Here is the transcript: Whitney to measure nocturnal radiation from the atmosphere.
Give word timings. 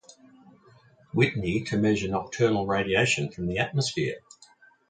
Whitney 1.13 1.61
to 1.65 1.77
measure 1.77 2.07
nocturnal 2.07 2.65
radiation 2.65 3.31
from 3.31 3.45
the 3.45 3.59
atmosphere. 3.59 4.15